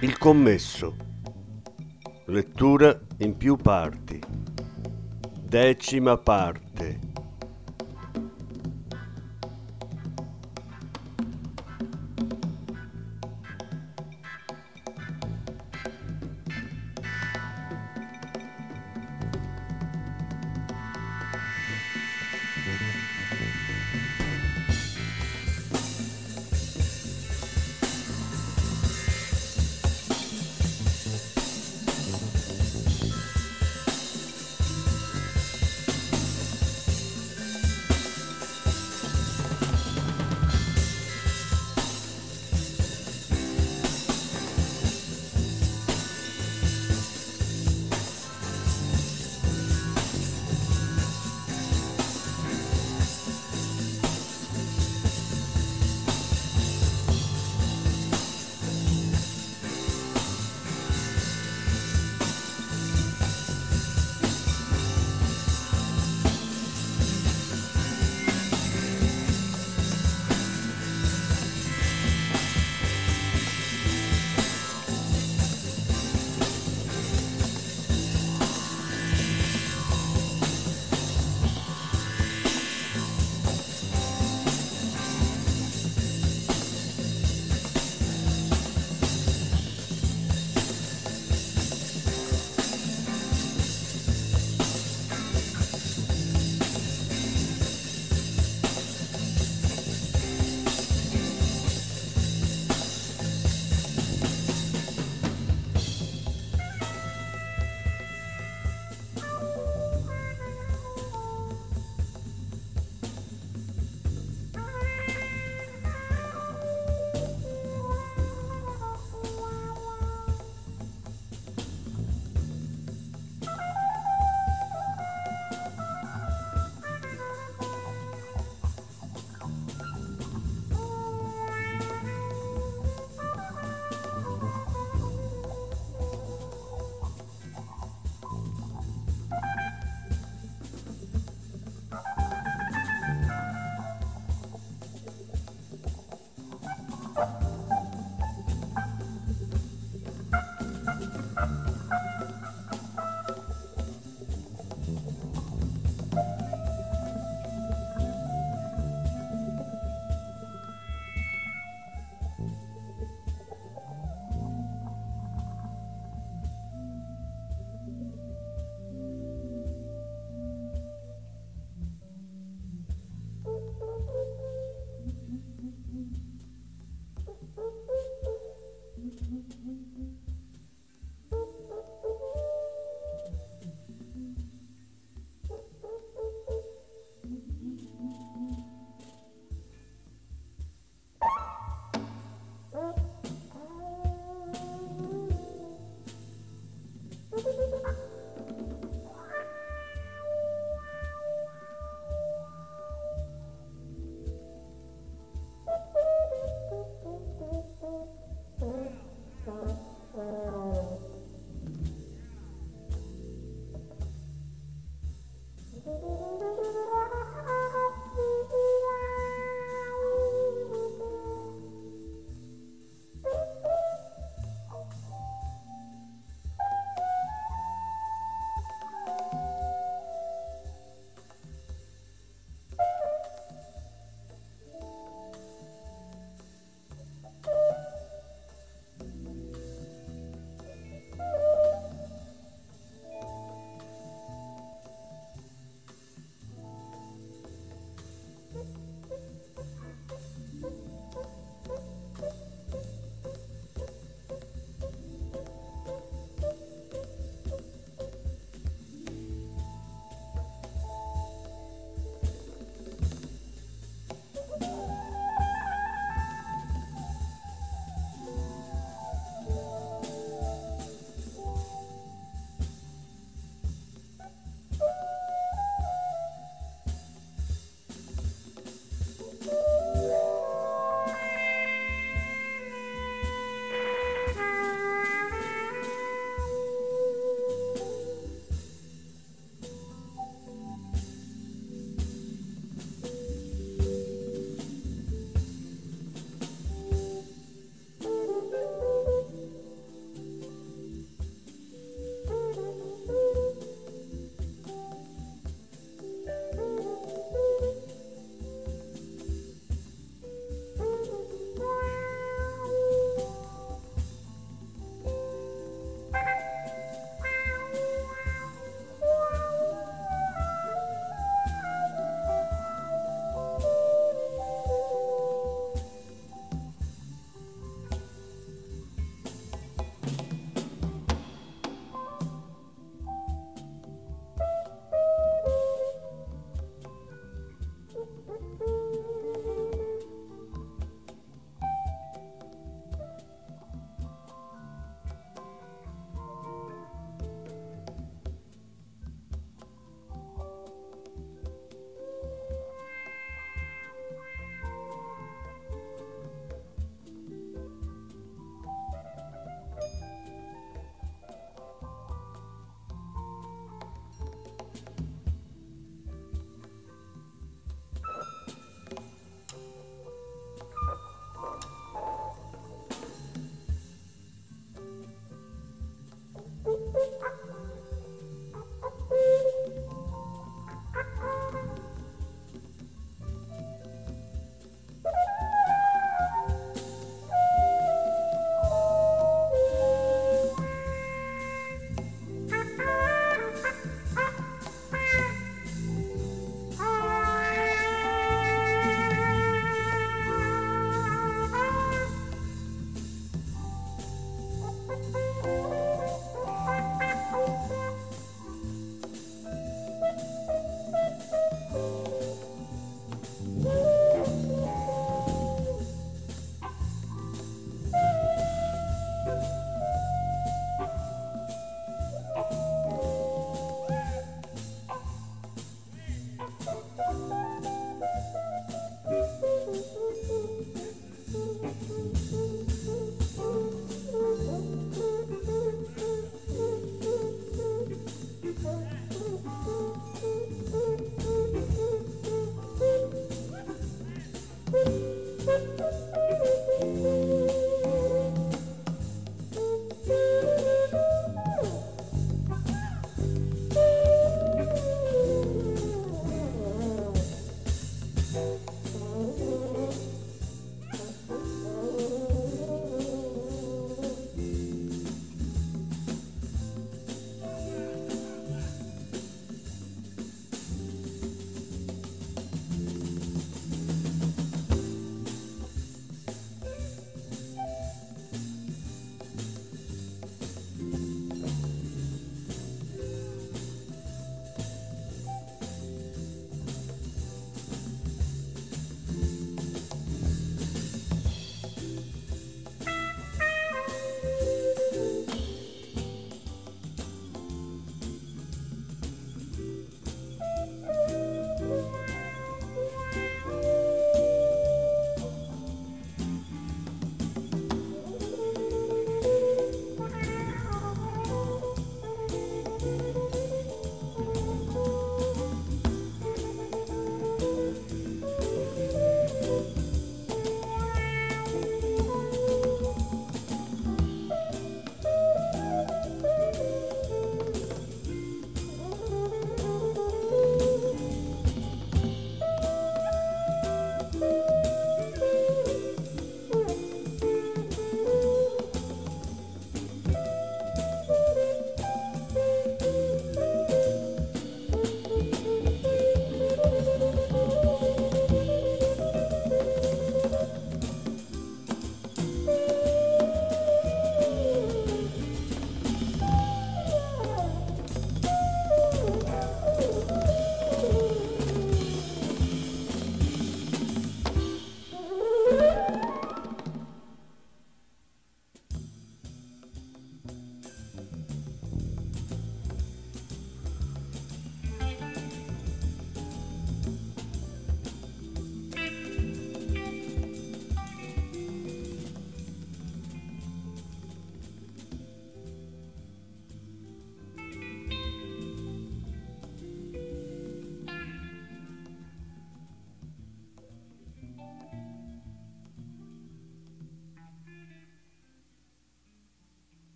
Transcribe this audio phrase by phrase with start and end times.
[0.00, 0.94] Il commesso.
[2.26, 4.20] Lettura in più parti.
[5.40, 7.05] Decima parte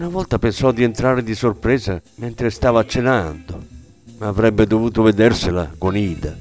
[0.00, 3.62] Una volta pensò di entrare di sorpresa mentre stava cenando,
[4.16, 6.34] ma avrebbe dovuto vedersela con Ida.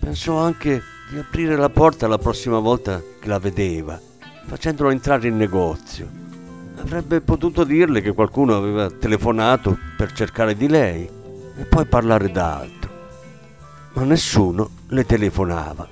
[0.00, 4.00] Pensò anche di aprire la porta la prossima volta che la vedeva,
[4.46, 6.08] facendola entrare in negozio.
[6.76, 11.06] Avrebbe potuto dirle che qualcuno aveva telefonato per cercare di lei
[11.58, 12.90] e poi parlare d'altro.
[13.92, 15.86] Ma nessuno le telefonava.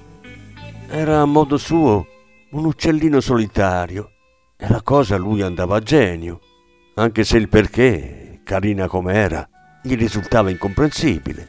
[0.89, 2.07] Era a modo suo
[2.53, 4.13] un uccellino solitario
[4.57, 6.41] e la cosa a lui andava a genio,
[6.95, 9.49] anche se il perché, carina com'era,
[9.83, 11.49] gli risultava incomprensibile.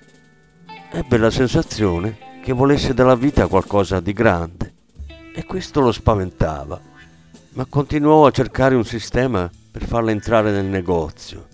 [0.92, 4.74] Ebbe la sensazione che volesse dalla vita qualcosa di grande
[5.34, 6.80] e questo lo spaventava,
[7.54, 11.48] ma continuò a cercare un sistema per farla entrare nel negozio.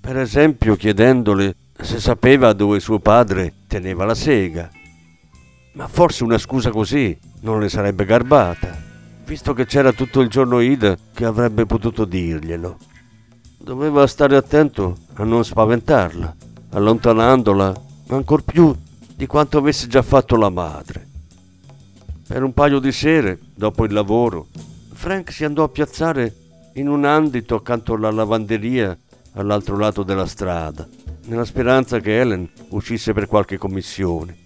[0.00, 4.70] Per esempio chiedendole se sapeva dove suo padre teneva la sega.
[5.74, 8.76] Ma forse una scusa così non le sarebbe garbata,
[9.24, 12.78] visto che c'era tutto il giorno Ida che avrebbe potuto dirglielo.
[13.62, 16.34] Doveva stare attento a non spaventarla,
[16.70, 17.74] allontanandola
[18.08, 18.74] ancor più
[19.14, 21.06] di quanto avesse già fatto la madre.
[22.26, 24.46] Per un paio di sere, dopo il lavoro,
[24.92, 26.34] Frank si andò a piazzare
[26.74, 28.96] in un andito accanto alla lavanderia
[29.34, 30.88] all'altro lato della strada,
[31.26, 34.38] nella speranza che Helen uscisse per qualche commissione.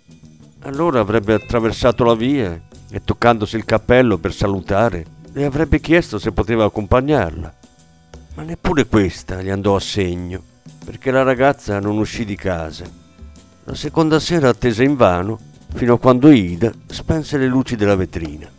[0.63, 6.33] Allora avrebbe attraversato la via e toccandosi il cappello per salutare, le avrebbe chiesto se
[6.33, 7.63] poteva accompagnarla.
[8.35, 10.43] Ma neppure questa gli andò a segno,
[10.85, 12.85] perché la ragazza non uscì di casa.
[13.63, 15.39] La seconda sera attese invano
[15.73, 18.51] fino a quando Ida spense le luci della vetrina.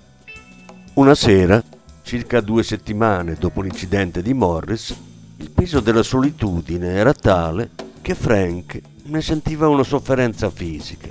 [0.94, 1.62] Una sera,
[2.04, 4.96] circa due settimane dopo l'incidente di Morris,
[5.38, 11.10] il peso della solitudine era tale che Frank ne sentiva una sofferenza fisica.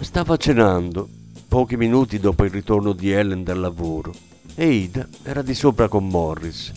[0.00, 1.08] Stava cenando,
[1.46, 4.12] pochi minuti dopo il ritorno di Ellen dal lavoro,
[4.56, 6.72] e Ida era di sopra con Morris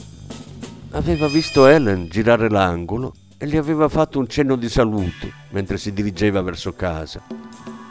[0.91, 5.93] Aveva visto Helen girare l'angolo e gli aveva fatto un cenno di saluto mentre si
[5.93, 7.21] dirigeva verso casa.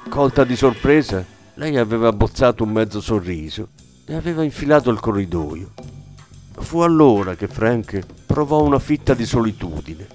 [0.08, 1.24] Colta di sorpresa,
[1.54, 3.68] lei aveva abbozzato un mezzo sorriso
[4.04, 5.70] e aveva infilato il corridoio.
[6.58, 10.06] Fu allora che Frank provò una fitta di solitudine.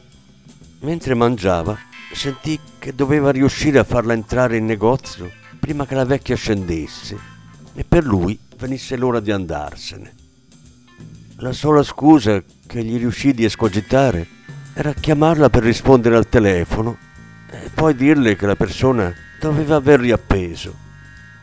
[0.82, 1.78] Mentre mangiava,
[2.12, 7.18] sentì che doveva riuscire a farla entrare in negozio prima che la vecchia scendesse
[7.74, 10.23] e per lui venisse l'ora di andarsene.
[11.38, 14.28] La sola scusa che gli riuscì di escogitare
[14.76, 16.98] era chiamarla per rispondere al telefono
[17.50, 20.74] e poi dirle che la persona doveva aver riappeso.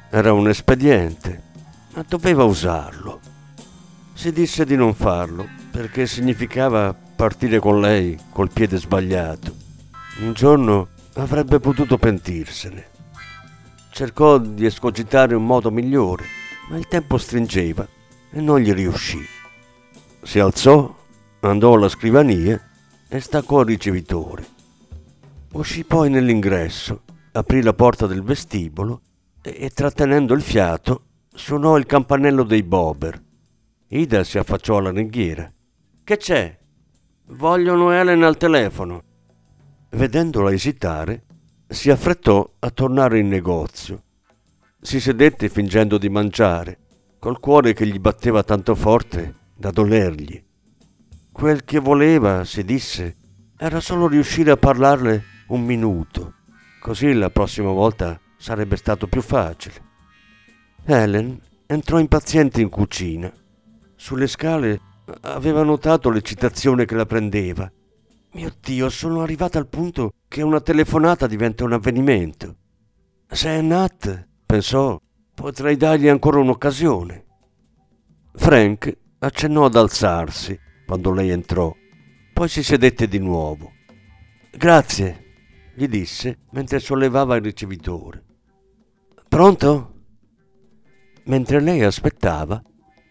[0.08, 1.42] Era un espediente,
[1.94, 3.20] ma doveva usarlo.
[4.14, 9.54] Si disse di non farlo perché significava partire con lei col piede sbagliato.
[10.20, 12.86] Un giorno avrebbe potuto pentirsene.
[13.90, 16.24] Cercò di escogitare un modo migliore,
[16.68, 17.86] ma il tempo stringeva
[18.30, 19.38] e non gli riuscì.
[20.22, 20.94] Si alzò,
[21.40, 22.60] andò alla scrivania
[23.08, 24.46] e staccò il ricevitore.
[25.52, 29.00] Uscì poi nell'ingresso, aprì la porta del vestibolo
[29.42, 33.20] e, trattenendo il fiato suonò il campanello dei Bober.
[33.88, 35.50] Ida si affacciò alla ringhiera.
[36.04, 36.58] Che c'è?
[37.28, 39.02] Vogliono Helen al telefono.
[39.90, 41.24] Vedendola esitare,
[41.66, 44.02] si affrettò a tornare in negozio.
[44.80, 46.78] Si sedette fingendo di mangiare,
[47.18, 50.42] col cuore che gli batteva tanto forte da dolergli.
[51.30, 53.16] Quel che voleva, si disse,
[53.58, 56.36] era solo riuscire a parlarle un minuto,
[56.80, 59.88] così la prossima volta sarebbe stato più facile.
[60.86, 63.30] Helen entrò impaziente in cucina.
[63.96, 64.80] Sulle scale
[65.22, 67.70] aveva notato l'eccitazione che la prendeva.
[68.32, 72.56] Mio Dio, sono arrivata al punto che una telefonata diventa un avvenimento.
[73.26, 74.98] Se è Nat, pensò,
[75.34, 77.26] potrei dargli ancora un'occasione.
[78.32, 81.74] Frank accennò ad alzarsi quando lei entrò,
[82.32, 83.72] poi si sedette di nuovo.
[84.50, 88.24] Grazie, gli disse mentre sollevava il ricevitore.
[89.28, 89.94] Pronto?
[91.24, 92.60] Mentre lei aspettava,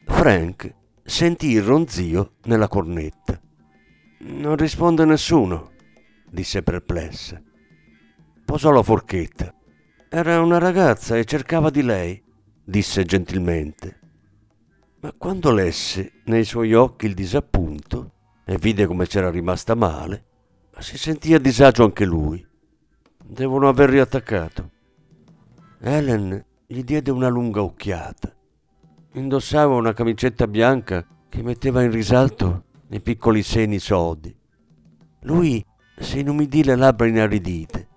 [0.06, 0.74] Frank
[1.04, 3.40] sentì il ronzio nella cornetta.
[4.22, 5.72] Non risponde nessuno,
[6.30, 7.42] disse perplessa.
[8.44, 9.54] Posò la forchetta.
[10.10, 12.22] Era una ragazza e cercava di lei,
[12.64, 14.00] disse gentilmente.
[15.02, 18.12] Ma quando lesse nei suoi occhi il disappunto
[18.44, 20.26] e vide come c'era rimasta male,
[20.80, 22.46] si sentì a disagio anche lui.
[23.24, 24.70] Devono aver riattaccato.
[25.80, 28.36] Helen gli diede una lunga occhiata.
[29.14, 34.36] Indossava una camicetta bianca che metteva in risalto i piccoli seni sodi.
[35.22, 35.66] Lui
[35.98, 37.88] si inumidì le labbra inaridite,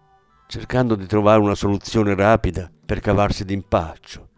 [0.47, 4.31] cercando di trovare una soluzione rapida per cavarsi d'impaccio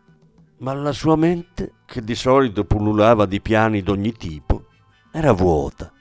[0.64, 4.68] ma la sua mente, che di solito pullulava di piani d'ogni tipo,
[5.12, 5.92] era vuota.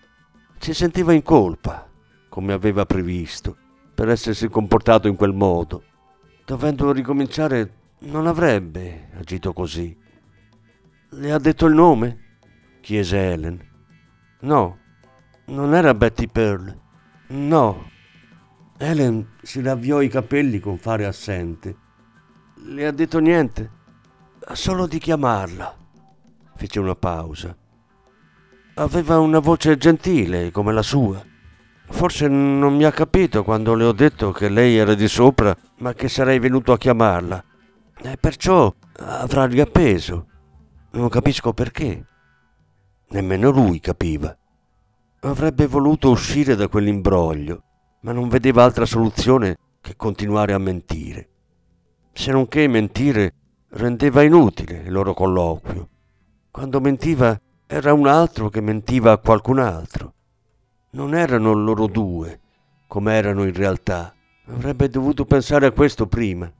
[0.58, 1.86] si sentiva in colpa,
[2.30, 3.58] come aveva previsto,
[3.94, 5.84] per essersi comportato in quel modo.
[6.46, 7.74] Dovendo ricominciare,
[8.04, 9.94] non avrebbe agito così.
[11.10, 12.38] Le ha detto il nome?
[12.80, 13.62] chiese Helen.
[14.40, 14.78] No,
[15.48, 16.74] non era Betty Pearl.
[17.28, 17.92] No.
[18.78, 21.76] Helen si ravviò i capelli con fare assente.
[22.64, 23.82] Le ha detto niente?
[24.52, 25.76] Solo di chiamarla.
[26.56, 27.56] Fece una pausa.
[28.76, 31.24] Aveva una voce gentile come la sua.
[31.90, 35.94] Forse non mi ha capito quando le ho detto che lei era di sopra, ma
[35.94, 37.44] che sarei venuto a chiamarla.
[38.02, 40.28] E perciò avrà riappeso.
[40.92, 42.06] Non capisco perché.
[43.10, 44.36] Nemmeno lui capiva.
[45.22, 47.64] Avrebbe voluto uscire da quell'imbroglio,
[48.02, 51.30] ma non vedeva altra soluzione che continuare a mentire.
[52.12, 53.34] Se non che mentire
[53.76, 55.90] rendeva inutile il loro colloquio.
[56.52, 60.14] Quando mentiva era un altro che mentiva a qualcun altro.
[60.92, 62.40] Non erano loro due,
[62.88, 64.14] come erano in realtà.
[64.48, 66.52] Avrebbe dovuto pensare a questo prima.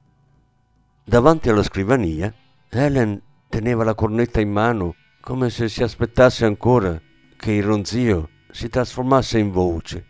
[1.04, 2.34] Davanti alla scrivania,
[2.70, 7.00] Helen teneva la cornetta in mano come se si aspettasse ancora
[7.38, 10.06] che il ronzio si trasformasse in voce.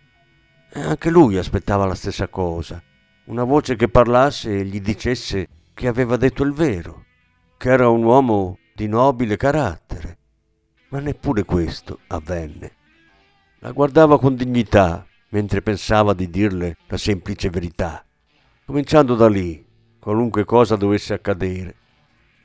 [0.71, 2.81] E anche lui aspettava la stessa cosa,
[3.25, 7.05] una voce che parlasse e gli dicesse che aveva detto il vero,
[7.57, 10.17] che era un uomo di nobile carattere.
[10.89, 12.71] Ma neppure questo avvenne.
[13.59, 18.05] La guardava con dignità mentre pensava di dirle la semplice verità,
[18.65, 19.65] cominciando da lì,
[19.99, 21.75] qualunque cosa dovesse accadere.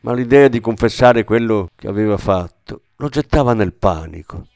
[0.01, 4.47] Ma l'idea di confessare quello che aveva fatto lo gettava nel panico.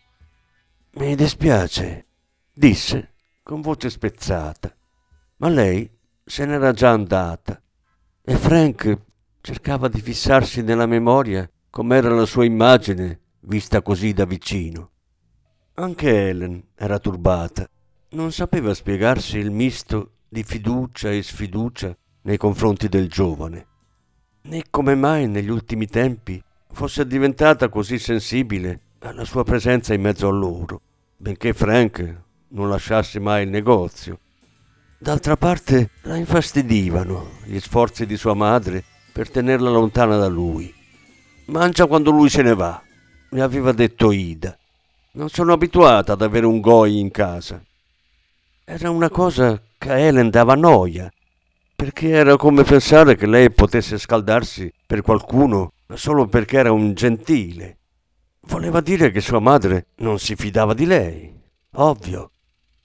[0.92, 2.06] Mi dispiace,
[2.52, 3.10] disse
[3.42, 4.74] con voce spezzata,
[5.38, 5.90] ma lei
[6.24, 7.60] se n'era già andata
[8.24, 8.98] e Frank
[9.40, 14.90] cercava di fissarsi nella memoria com'era la sua immagine vista così da vicino.
[15.74, 17.68] Anche Helen era turbata.
[18.10, 23.66] Non sapeva spiegarsi il misto di fiducia e sfiducia nei confronti del giovane,
[24.42, 30.28] né come mai negli ultimi tempi fosse diventata così sensibile alla sua presenza in mezzo
[30.28, 30.80] a loro,
[31.16, 34.18] benché Frank non lasciasse mai il negozio.
[35.02, 40.72] D'altra parte la infastidivano gli sforzi di sua madre per tenerla lontana da lui.
[41.46, 42.80] Mangia quando lui se ne va,
[43.30, 44.56] mi aveva detto Ida.
[45.14, 47.60] Non sono abituata ad avere un goi in casa.
[48.64, 51.10] Era una cosa che a Helen dava noia,
[51.74, 57.78] perché era come pensare che lei potesse scaldarsi per qualcuno solo perché era un gentile.
[58.42, 61.34] Voleva dire che sua madre non si fidava di lei.
[61.72, 62.31] Ovvio.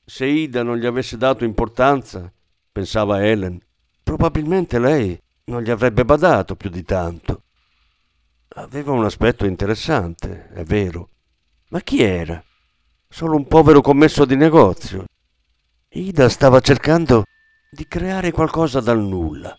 [0.09, 2.31] Se Ida non gli avesse dato importanza,
[2.71, 3.59] pensava Helen,
[4.01, 7.43] probabilmente lei non gli avrebbe badato più di tanto.
[8.55, 11.09] Aveva un aspetto interessante, è vero,
[11.71, 12.41] ma chi era?
[13.09, 15.07] Solo un povero commesso di negozio.
[15.89, 17.25] Ida stava cercando
[17.69, 19.53] di creare qualcosa dal nulla.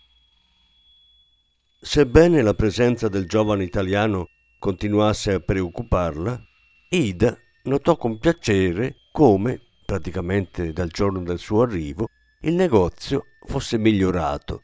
[1.79, 4.25] Sebbene la presenza del giovane italiano
[4.57, 6.41] continuasse a preoccuparla,
[6.89, 12.09] Ida notò con piacere come, praticamente dal giorno del suo arrivo,
[12.41, 14.61] il negozio fosse migliorato.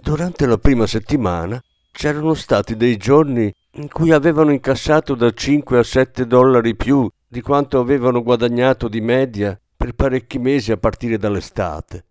[0.00, 5.82] Durante la prima settimana c'erano stati dei giorni in cui avevano incassato da 5 a
[5.82, 12.04] 7 dollari più di quanto avevano guadagnato di media per parecchi mesi a partire dall'estate.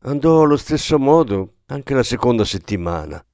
[0.00, 3.24] Andò allo stesso modo anche la seconda settimana.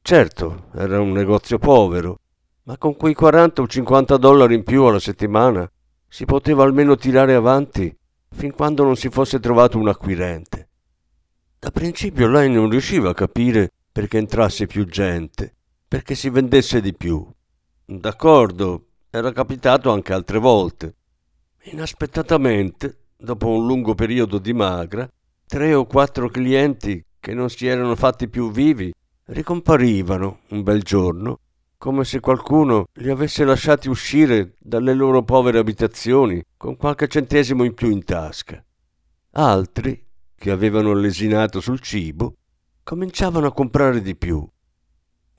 [0.00, 2.20] Certo, era un negozio povero,
[2.62, 5.70] ma con quei 40 o 50 dollari in più alla settimana
[6.10, 7.96] si poteva almeno tirare avanti
[8.28, 10.68] fin quando non si fosse trovato un acquirente.
[11.58, 15.54] Da principio lei non riusciva a capire perché entrasse più gente
[15.90, 17.28] perché si vendesse di più.
[17.84, 20.94] D'accordo, era capitato anche altre volte.
[21.64, 25.10] Inaspettatamente, dopo un lungo periodo di magra,
[25.48, 28.92] tre o quattro clienti che non si erano fatti più vivi
[29.24, 31.40] ricomparivano un bel giorno,
[31.80, 37.72] come se qualcuno li avesse lasciati uscire dalle loro povere abitazioni con qualche centesimo in
[37.72, 38.62] più in tasca.
[39.32, 42.34] Altri, che avevano lesinato sul cibo,
[42.82, 44.46] cominciavano a comprare di più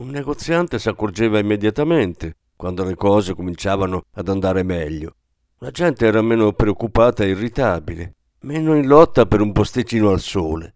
[0.02, 5.18] un negoziante si accorgeva immediatamente quando le cose cominciavano ad andare meglio.
[5.60, 10.74] La gente era meno preoccupata e irritabile, meno in lotta per un posticino al sole.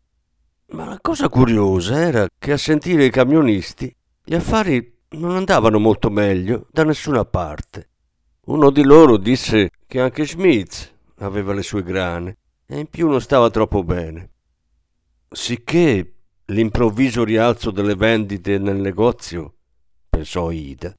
[0.73, 3.91] Ma la cosa curiosa era che a sentire i camionisti
[4.23, 7.89] gli affari non andavano molto meglio da nessuna parte.
[8.45, 13.21] Uno di loro disse che anche Schmitz aveva le sue grane e in più non
[13.21, 14.29] stava troppo bene.
[15.29, 16.15] Sicché
[16.49, 19.55] L'improvviso rialzo delle vendite nel negozio,
[20.07, 20.95] pensò Ida,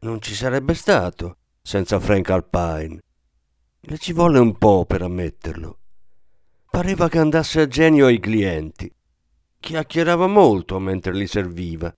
[0.00, 3.00] non ci sarebbe stato senza Frank Alpine.
[3.80, 5.78] Le ci volle un po' per ammetterlo.
[6.70, 8.88] Pareva che andasse a genio ai clienti.
[9.58, 11.92] Chiacchierava molto mentre li serviva,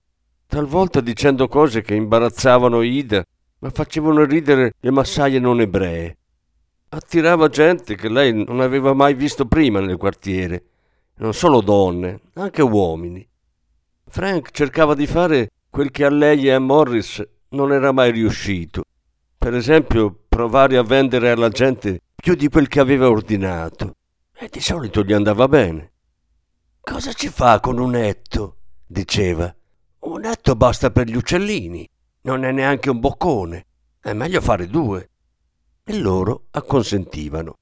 [0.47, 3.23] talvolta dicendo cose che imbarazzavano Ida,
[3.59, 6.17] ma facevano ridere le massaie non ebree.
[6.89, 10.63] Attirava gente che lei non aveva mai visto prima nel quartiere,
[11.17, 13.27] non solo donne, anche uomini.
[14.07, 18.83] Frank cercava di fare quel che a lei e a Morris non era mai riuscito.
[19.37, 23.95] Per esempio, provare a vendere alla gente più di quel che aveva ordinato.
[24.33, 25.91] E di solito gli andava bene.
[26.79, 28.57] Cosa ci fa con un etto?
[28.85, 29.53] diceva.
[29.99, 31.87] Un etto basta per gli uccellini.
[32.21, 33.65] Non è neanche un boccone.
[33.99, 35.09] È meglio fare due.
[35.83, 37.55] E loro acconsentivano.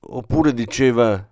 [0.00, 1.28] Oppure diceva: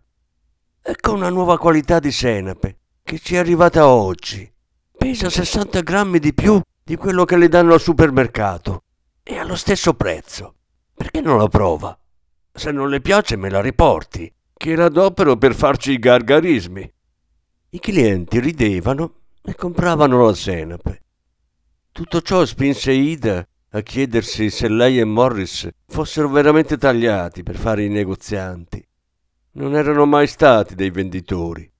[0.82, 4.52] Ecco una nuova qualità di senape che ci è arrivata oggi.
[4.96, 8.82] Pesa 60 grammi di più di quello che le danno al supermercato
[9.22, 10.54] e allo stesso prezzo.
[10.94, 11.96] Perché non la prova?
[12.52, 16.92] Se non le piace me la riporti, che era d'opero per farci i gargarismi.
[17.70, 19.14] I clienti ridevano
[19.46, 21.02] e compravano la senape.
[21.92, 27.84] Tutto ciò spinse Ida a chiedersi se lei e Morris fossero veramente tagliati per fare
[27.84, 28.84] i negozianti.
[29.52, 31.70] Non erano mai stati dei venditori.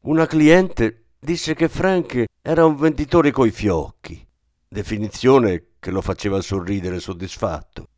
[0.00, 4.26] Una cliente disse che Frank era un venditore coi fiocchi,
[4.66, 7.88] definizione che lo faceva sorridere soddisfatto.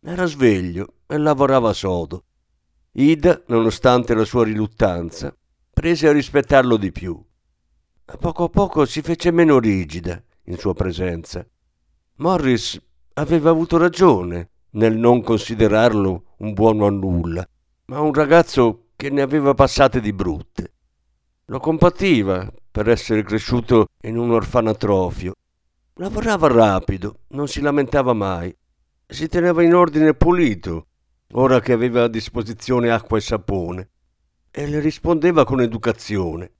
[0.00, 2.24] Era sveglio e lavorava sodo.
[2.92, 5.34] Ida, nonostante la sua riluttanza,
[5.72, 7.24] prese a rispettarlo di più.
[8.10, 11.46] A poco a poco si fece meno rigida in sua presenza.
[12.16, 12.80] Morris
[13.14, 17.46] aveva avuto ragione nel non considerarlo un buono a nulla,
[17.86, 20.72] ma un ragazzo che ne aveva passate di brutte.
[21.46, 25.34] Lo compativa per essere cresciuto in un orfanatrofio
[26.00, 28.56] Lavorava rapido, non si lamentava mai.
[29.04, 30.86] Si teneva in ordine pulito,
[31.32, 33.90] ora che aveva a disposizione acqua e sapone,
[34.48, 36.52] e le rispondeva con educazione.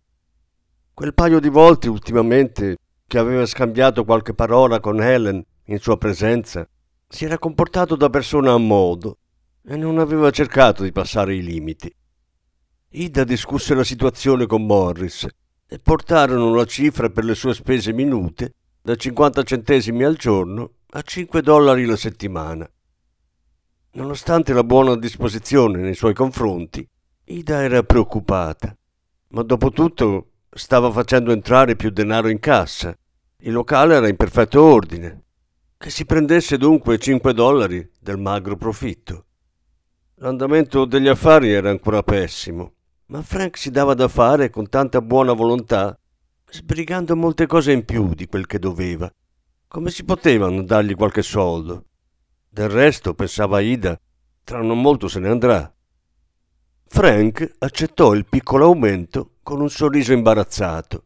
[0.98, 6.68] Quel paio di volte ultimamente che aveva scambiato qualche parola con Helen in sua presenza,
[7.06, 9.18] si era comportato da persona a modo
[9.64, 11.88] e non aveva cercato di passare i limiti.
[12.88, 15.24] Ida discusse la situazione con Morris
[15.68, 21.00] e portarono la cifra per le sue spese minute da 50 centesimi al giorno a
[21.00, 22.68] 5 dollari la settimana.
[23.92, 26.84] Nonostante la buona disposizione nei suoi confronti,
[27.26, 28.76] Ida era preoccupata,
[29.28, 32.96] ma dopo tutto stava facendo entrare più denaro in cassa.
[33.38, 35.24] Il locale era in perfetto ordine.
[35.76, 39.26] Che si prendesse dunque 5 dollari del magro profitto.
[40.16, 42.72] L'andamento degli affari era ancora pessimo,
[43.06, 45.96] ma Frank si dava da fare con tanta buona volontà
[46.50, 49.12] sbrigando molte cose in più di quel che doveva.
[49.68, 51.84] Come si poteva non dargli qualche soldo?
[52.48, 53.98] Del resto, pensava Ida,
[54.42, 55.72] tra non molto se ne andrà.
[56.86, 61.04] Frank accettò il piccolo aumento con un sorriso imbarazzato.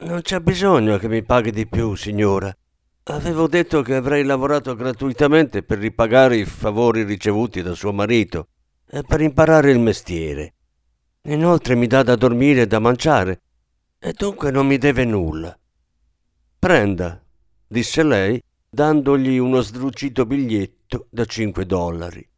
[0.00, 2.54] Non c'è bisogno che mi paghi di più, signora.
[3.04, 8.48] Avevo detto che avrei lavorato gratuitamente per ripagare i favori ricevuti da suo marito
[8.86, 10.56] e per imparare il mestiere.
[11.22, 13.40] Inoltre mi dà da dormire e da mangiare
[13.98, 15.58] e dunque non mi deve nulla.
[16.58, 17.24] Prenda,
[17.66, 22.28] disse lei, dandogli uno sdrucito biglietto da cinque dollari.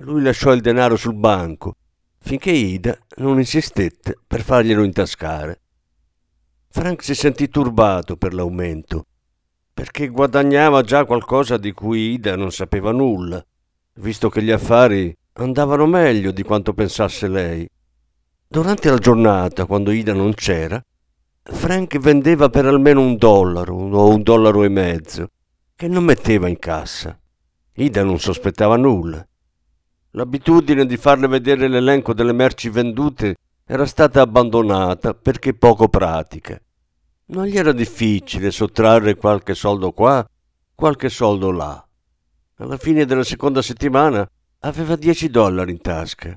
[0.00, 1.76] Lui lasciò il denaro sul banco,
[2.22, 5.60] finché Ida non insistette per farglielo intascare.
[6.68, 9.06] Frank si sentì turbato per l'aumento,
[9.74, 13.44] perché guadagnava già qualcosa di cui Ida non sapeva nulla,
[13.94, 17.68] visto che gli affari andavano meglio di quanto pensasse lei.
[18.46, 20.80] Durante la giornata, quando Ida non c'era,
[21.42, 25.28] Frank vendeva per almeno un dollaro o un dollaro e mezzo,
[25.74, 27.18] che non metteva in cassa.
[27.74, 29.26] Ida non sospettava nulla.
[30.12, 36.60] L'abitudine di farle vedere l'elenco delle merci vendute era stata abbandonata perché poco pratica.
[37.26, 40.28] Non gli era difficile sottrarre qualche soldo qua,
[40.74, 41.86] qualche soldo là.
[42.56, 44.28] Alla fine della seconda settimana
[44.60, 46.36] aveva 10 dollari in tasca.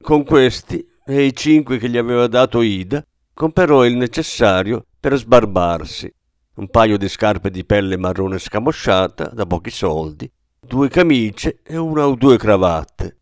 [0.00, 3.02] Con questi e i cinque che gli aveva dato Ida,
[3.32, 6.12] comperò il necessario per sbarbarsi.
[6.56, 10.30] Un paio di scarpe di pelle marrone scamosciata, da pochi soldi,
[10.64, 13.18] due camicie e una o due cravatte.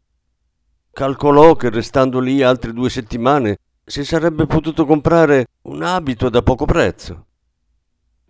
[0.92, 6.66] Calcolò che restando lì altre due settimane si sarebbe potuto comprare un abito da poco
[6.66, 7.26] prezzo.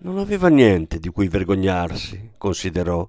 [0.03, 3.07] Non aveva niente di cui vergognarsi, considerò.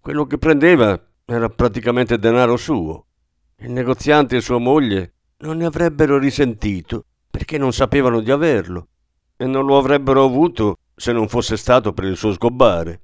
[0.00, 3.06] Quello che prendeva era praticamente denaro suo.
[3.56, 8.86] Il negoziante e sua moglie non ne avrebbero risentito perché non sapevano di averlo
[9.36, 13.00] e non lo avrebbero avuto se non fosse stato per il suo sgobbare.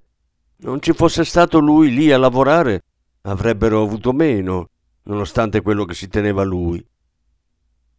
[0.62, 2.84] Non ci fosse stato lui lì a lavorare,
[3.22, 4.68] avrebbero avuto meno,
[5.04, 6.84] nonostante quello che si teneva lui.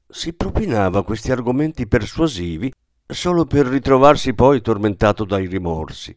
[0.08, 2.71] Si propinava questi argomenti persuasivi
[3.08, 6.15] solo per ritrovarsi poi tormentato dai rimorsi.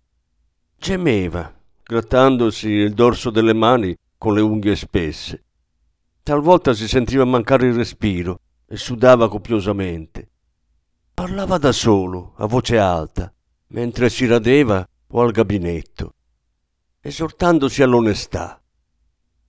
[0.77, 1.51] Gemeva,
[1.83, 5.45] grattandosi il dorso delle mani con le unghie spesse.
[6.23, 10.29] Talvolta si sentiva mancare il respiro e sudava copiosamente.
[11.15, 13.33] Parlava da solo, a voce alta,
[13.69, 16.15] mentre si radeva o al gabinetto,
[17.07, 18.59] esortandosi all'onestà.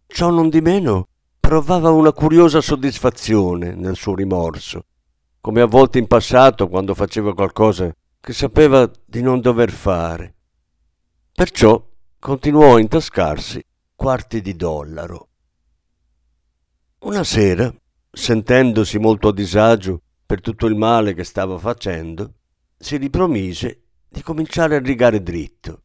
[0.07, 1.07] Ciò non di meno
[1.39, 4.87] provava una curiosa soddisfazione nel suo rimorso,
[5.39, 10.35] come a volte in passato quando faceva qualcosa che sapeva di non dover fare.
[11.31, 11.81] Perciò
[12.19, 13.63] continuò a intascarsi
[13.95, 15.29] quarti di dollaro.
[17.05, 17.73] Una sera,
[18.11, 22.33] sentendosi molto a disagio per tutto il male che stava facendo,
[22.77, 25.83] si ripromise di cominciare a rigare dritto.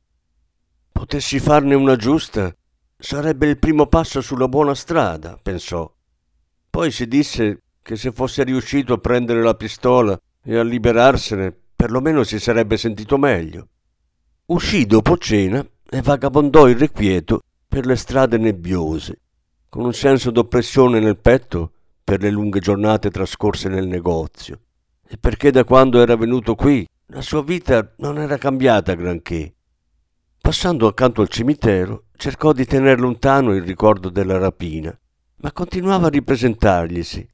[1.01, 2.55] Potessi farne una giusta,
[2.99, 5.91] sarebbe il primo passo sulla buona strada, pensò.
[6.69, 12.23] Poi si disse che se fosse riuscito a prendere la pistola e a liberarsene, perlomeno
[12.23, 13.69] si sarebbe sentito meglio.
[14.49, 19.21] Uscì dopo cena e vagabondò irrequieto per le strade nebbiose,
[19.71, 21.73] con un senso d'oppressione nel petto
[22.05, 24.61] per le lunghe giornate trascorse nel negozio,
[25.09, 29.55] e perché da quando era venuto qui la sua vita non era cambiata granché.
[30.40, 34.98] Passando accanto al cimitero, cercò di tener lontano il ricordo della rapina,
[35.37, 37.29] ma continuava a ripresentarglisi.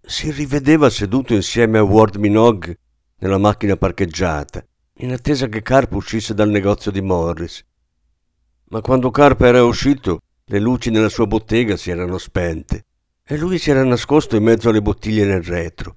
[0.00, 2.78] Si rivedeva seduto insieme a Ward Minogue
[3.18, 4.64] nella macchina parcheggiata,
[4.98, 7.64] in attesa che Carp uscisse dal negozio di Morris,
[8.70, 12.84] ma quando Carp era uscito le luci nella sua bottega si erano spente
[13.22, 15.96] e lui si era nascosto in mezzo alle bottiglie nel retro.